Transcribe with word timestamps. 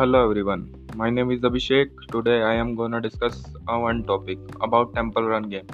Hello 0.00 0.20
everyone, 0.24 0.62
my 0.96 1.10
name 1.10 1.30
is 1.30 1.40
Abhishek. 1.40 1.90
Today 2.10 2.40
I 2.40 2.54
am 2.54 2.74
gonna 2.74 3.02
discuss 3.02 3.42
one 3.66 4.02
topic 4.02 4.38
about 4.62 4.94
Temple 4.94 5.26
Run 5.30 5.48
game. 5.50 5.66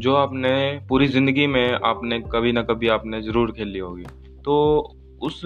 जो 0.00 0.14
आपने 0.14 0.50
पूरी 0.88 1.06
ज़िंदगी 1.06 1.46
में 1.46 1.78
आपने 1.84 2.18
कभी 2.34 2.52
ना 2.52 2.62
कभी 2.62 2.88
आपने 2.88 3.20
ज़रूर 3.22 3.52
खेली 3.52 3.78
होगी 3.78 4.04
तो 4.44 4.56
उस 5.22 5.40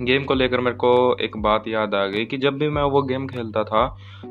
गेम 0.00 0.24
को 0.24 0.34
लेकर 0.34 0.60
मेरे 0.60 0.76
को 0.76 0.92
एक 1.20 1.36
बात 1.36 1.68
याद 1.68 1.94
आ 1.94 2.04
गई 2.06 2.24
कि 2.24 2.38
जब 2.38 2.58
भी 2.58 2.68
मैं 2.68 2.82
वो 2.82 3.02
गेम 3.02 3.26
खेलता 3.28 3.64
था 3.64 3.86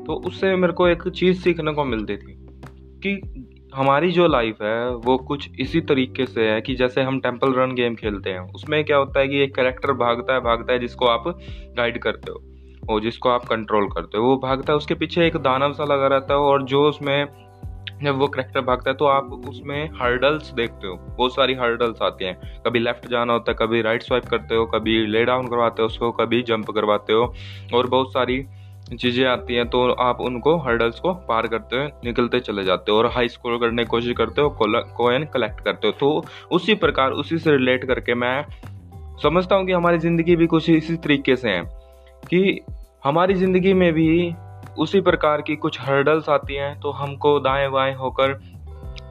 तो 0.06 0.14
उससे 0.26 0.54
मेरे 0.56 0.72
को 0.72 0.88
एक 0.88 1.08
चीज़ 1.08 1.42
सीखने 1.42 1.72
को 1.72 1.84
मिलती 1.84 2.16
थी 2.16 2.36
कि 3.06 3.16
हमारी 3.74 4.10
जो 4.12 4.26
लाइफ 4.26 4.60
है, 4.62 4.94
वो 4.96 5.16
कुछ 5.18 5.48
इसी 5.60 5.80
तरीके 5.80 6.26
से 6.26 6.48
है 6.48 6.60
कि 6.60 6.74
जैसे 6.74 7.02
हम 7.02 7.18
टेंपल 7.20 7.52
रन 7.52 7.74
गेम 7.74 7.94
खेलते 7.94 8.30
हैं, 8.30 8.40
उसमें 8.54 8.84
क्या 8.84 8.96
होता 8.96 9.20
है 9.20 9.28
कि 9.28 9.42
एक 9.42 9.54
करेक्टर 9.54 9.92
भागता 9.92 10.34
है 10.34 10.40
भागता 10.40 10.72
है 10.72 10.78
जिसको 10.78 11.06
आप 11.06 11.24
गाइड 11.76 11.98
करते 11.98 12.32
हो, 12.32 12.42
और 12.90 13.00
जिसको 13.00 13.28
आप 13.28 13.44
कंट्रोल 13.44 13.88
करते 13.88 14.18
हो, 14.18 14.24
वो 14.24 14.36
भागता 14.36 14.72
है, 14.72 14.76
उसके 14.76 14.94
पीछे 14.94 15.26
एक 15.26 15.36
दानव 15.36 15.72
सा 15.72 15.84
लगा 15.84 16.06
रहता 16.06 16.34
है, 16.34 16.40
और 16.40 16.62
जो 16.62 16.84
उसमें, 16.88 17.26
जब 18.02 18.18
वो 18.18 18.28
करेक्टर 18.28 18.60
भागता 18.60 18.90
है 18.90 18.96
तो 18.96 19.06
आप 19.06 19.32
उसमें 19.48 19.90
हर्डल्स 19.94 20.50
देखते 20.50 20.86
हो, 20.86 20.94
बहुत 20.94 21.34
सारी 21.34 21.54
हर्डल्स 21.54 22.02
आती 22.02 22.24
हैं, 22.24 22.62
कभी 22.66 22.78
लेफ़्ट 22.78 23.08
जाना 23.10 23.32
होता 23.32 23.52
है, 23.52 23.56
कभी 23.60 23.82
राइट 23.82 24.02
स्वाइप 24.02 24.24
करते 24.24 24.54
हो, 24.54 24.66
कभी 24.66 25.06
ले 25.06 25.24
डाउन 25.24 25.46
करवाते 25.46 25.82
हो 25.82 25.86
उसको, 25.86 26.10
कभी 26.12 26.42
जंप 26.42 26.70
करवाते 26.70 27.12
हो, 27.12 27.32
और 27.74 27.86
बहुत 27.86 28.12
सारी 28.12 28.44
चीज़ें 28.90 29.24
आती 29.26 29.54
हैं 29.54 29.66
तो 29.68 29.88
आप 29.92 30.20
उनको 30.20 30.56
हर्डल्स 30.58 30.98
को 31.00 31.12
पार 31.28 31.46
करते 31.46 31.76
हुए 31.76 31.90
निकलते 32.04 32.40
चले 32.40 32.64
जाते 32.64 32.92
हो 32.92 32.98
और 32.98 33.06
हाई 33.06 33.28
स्कोर 33.28 33.56
करने 33.58 33.82
की 33.82 33.88
कोशिश 33.88 34.14
करते 34.16 34.40
हो 34.40 34.56
कोइन 34.60 35.24
कलेक्ट 35.24 35.60
करते 35.60 35.86
हो। 35.86 35.92
तो 35.92 36.24
उसी 36.52 36.74
प्रकार, 36.74 37.10
उसी 37.10 37.38
से 37.38 37.50
रिलेट 37.50 37.84
करके 37.84 38.14
मैं 38.14 38.44
समझता 39.22 39.56
हूँ 39.56 39.66
कि 39.66 39.72
हमारी 39.72 39.98
ज़िंदगी 39.98 40.36
भी 40.36 40.46
कुछ 40.46 40.70
इसी 40.70 40.96
तरीके 40.96 41.36
से 41.36 41.50
है 41.50 41.62
कि 42.30 42.60
हमारी 43.04 43.34
ज़िंदगी 43.34 43.74
में 43.74 43.92
भी 43.92 44.34
उसी 44.78 45.00
प्रकार 45.00 45.42
की 45.42 45.56
कुछ 45.56 45.80
हर्डल्स 45.80 46.28
आती 46.28 46.54
हैं 46.54 46.78
तो 46.80 46.90
हमको 46.90 47.38
दाएँ 47.40 47.68
बाएँ 47.70 47.94
होकर 47.94 48.32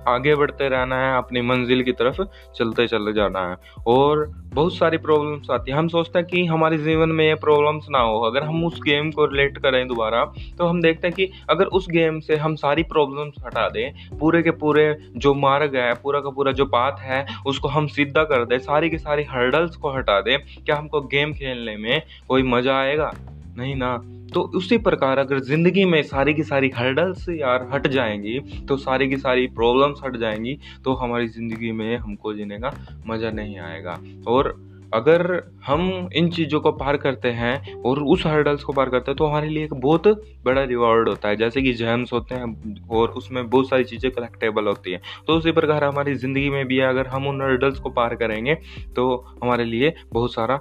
आगे 0.07 0.35
बढ़ते 0.35 0.69
रहना 0.69 0.99
है, 1.01 1.17
अपनी 1.17 1.41
मंजिल 1.41 1.83
की 1.83 1.91
तरफ़ 1.91 2.21
चलते 2.55 2.87
चले 2.87 3.13
जाना 3.13 3.47
है। 3.49 3.55
और 3.87 4.31
बहुत 4.53 4.75
सारी 4.75 4.97
प्रॉब्लम्स 4.97 5.49
आती 5.51 5.71
हैं। 5.71 5.77
हम 5.77 5.87
सोचते 5.87 6.19
हैं 6.19 6.27
कि 6.27 6.45
हमारे 6.45 6.77
जीवन 6.77 7.09
में 7.09 7.25
ये 7.25 7.35
प्रॉब्लम्स 7.35 7.85
ना 7.89 7.99
हो। 7.99 8.19
अगर 8.21 8.43
हम 8.43 8.65
उस 8.65 8.79
गेम 8.81 9.11
को 9.11 9.25
रिलेट 9.25 9.57
करें 9.57 9.87
दोबारा 9.87 10.25
तो 10.57 10.65
हम 10.65 10.81
देखते 10.81 11.07
हैं 11.07 11.15
कि 11.15 11.29
अगर 11.49 11.65
उस 11.65 11.89
गेम 11.89 12.19
से 12.19 12.35
हम 12.35 12.55
सारी 12.55 12.83
प्रॉब्लम्स 12.83 13.33
हटा 13.45 13.69
दें, 13.69 14.17
पूरे 14.19 14.43
के 14.43 14.51
पूरे 14.51 14.97
जो 15.15 15.33
मार्ग 15.33 15.75
है, 15.75 15.93
पूरा 15.93 16.19
का 16.19 16.29
पूरा 16.29 16.51
जो 16.51 16.65
पाथ 16.65 16.99
है, 16.99 17.25
उसको 17.45 17.67
हम 17.67 17.87
सीधा 17.87 18.23
कर 18.23 18.45
दें, 18.45 18.57
सारी 18.59 18.89
की 18.89 18.97
सारी 18.97 19.23
हर्डल्स 19.23 19.75
को 19.75 19.89
हटा 19.89 20.21
दें, 20.21 20.39
क्या 20.65 20.75
हमको 20.75 21.01
गेम 21.01 21.33
खेलने 21.33 21.77
में 21.77 22.01
कोई 22.27 22.43
मज़ा 22.43 22.79
आएगा? 22.79 23.11
नहीं 23.57 23.75
ना। 23.75 24.12
तो 24.33 24.41
उसी 24.55 24.77
प्रकार 24.79 25.17
अगर 25.17 25.39
ज़िंदगी 25.41 25.85
में 25.85 26.01
सारी 26.03 26.33
की 26.33 26.43
सारी 26.43 26.71
हर्डल्स 26.75 27.25
यार 27.29 27.67
हट 27.73 27.87
जाएँगी 27.87 28.39
तो 28.67 28.77
सारी 28.79 29.09
की 29.09 29.17
सारी 29.17 29.47
प्रॉब्लम्स 29.55 30.01
हट 30.05 30.17
जाएँगी 30.17 30.57
तो 30.85 30.93
हमारी 30.95 31.27
ज़िंदगी 31.29 31.71
में 31.71 31.97
हमको 31.97 32.33
जीने 32.33 32.59
का 32.59 32.73
मज़ा 33.07 33.31
नहीं 33.31 33.57
आएगा। 33.59 33.99
और 34.27 34.55
अगर 34.93 35.21
हम 35.65 36.09
इन 36.15 36.29
चीज़ों 36.31 36.59
को 36.59 36.71
पार 36.71 36.97
करते 36.97 37.27
हैं 37.31 37.73
और 37.83 38.01
उस 38.05 38.25
हर्डल्स 38.25 38.63
को 38.63 38.73
पार 38.73 38.89
करते 38.89 39.11
हैं 39.11 39.17
तो 39.17 39.25
हमारे 39.25 39.47
लिए 39.49 39.63
एक 39.65 39.73
बहुत 39.75 40.07
बड़ा 40.45 40.63
रिवॉर्ड 40.63 41.09
होता 41.09 41.29
है। 41.29 41.35
जैसे 41.35 41.61
कि 41.61 41.73
जेम्स 41.73 42.13
होते 42.13 42.35
हैं 42.35 42.87
और 42.89 43.09
उसमें 43.11 43.49
बहुत 43.49 43.69
सारी 43.69 43.83
चीज़ें 43.83 44.11
कलेक्टेबल 44.11 44.67
होती 44.67 44.91
हैं। 44.91 45.01
तो 45.27 45.37
उसी 45.37 45.51
प्रकार 45.51 45.83
हमारी 45.83 46.13
ज़िंदगी 46.15 46.49
में 46.49 46.65
भी 46.67 46.79
अगर 46.83 47.07
हम 47.07 47.27
उन 47.27 47.41
हर्डल्स 47.41 47.79
को 47.79 47.89
पार 47.91 48.15
करेंगे 48.15 48.55
तो 48.95 49.15
हमारे 49.43 49.65
लिए 49.65 49.93
बहुत 50.13 50.33
सारा 50.33 50.59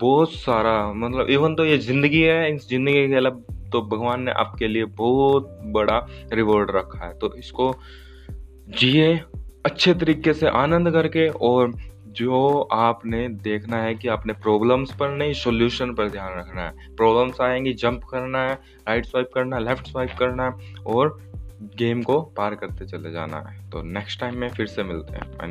बहुत 0.00 0.32
सारा 0.32 0.92
मतलब 0.94 1.30
इवन 1.30 1.54
तो 1.54 1.64
ये 1.64 1.78
ज़िंदगी 1.78 2.22
है, 2.22 2.54
इस 2.54 2.68
ज़िंदगी 2.68 3.06
के 3.08 3.16
अलावा 3.16 3.68
तो 3.72 3.80
भगवान 3.88 4.22
ने 4.22 4.32
आपके 4.32 4.68
लिए 4.68 4.84
बहुत 4.96 5.58
बड़ा 5.66 5.98
रिवॉर्ड 6.32 6.70
रखा 6.76 7.04
है। 7.04 7.12
तो 7.18 7.34
इसको 7.34 7.74
जिए 8.70 9.14
अच्छे 9.66 9.94
तरीके 9.94 10.32
से, 10.34 10.46
आनंद 10.48 10.90
करके 10.90 11.28
और 11.28 11.72
जो 12.10 12.60
आपने 12.72 13.28
देखना 13.28 13.82
है 13.82 13.94
कि 13.94 14.08
आपने 14.08 14.32
प्रॉब्लम्स 14.42 14.92
पर 14.92 15.10
नहीं 15.10 15.32
सॉल्यूशन 15.34 15.92
पर 15.94 16.08
ध्यान 16.08 16.38
रखना 16.38 16.62
है। 16.62 16.94
प्रॉब्लम्स 16.96 17.40
आएँगी 17.40 17.72
जंप 17.74 18.04
करना 18.04 18.38
है 18.40 18.54
राइट 18.88 19.06
स्वाइप 19.06 19.30
करना 19.34 19.56
है 19.56 19.64
लेफ़्ट 19.64 19.86
स्वाइप 19.86 20.16
करना 20.18 20.44
है 20.44 20.74
और 20.86 21.18
गेम 21.76 22.02
को 22.02 22.20
पार 22.36 22.54
करते 22.54 22.86
चले 22.86 23.10
जाना 23.12 23.38
है। 23.40 23.70
तो 23.70 23.82
नेक्स्ट 23.82 24.20
टाइम 24.20 24.36
में 24.36 24.48
फिर 24.48 24.66
से 24.66 24.82
मिलते 24.82 25.16
हैं। 25.16 25.48